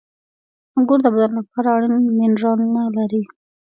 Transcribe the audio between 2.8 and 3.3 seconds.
لري.